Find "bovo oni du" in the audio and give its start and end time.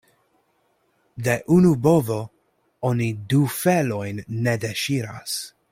1.83-3.45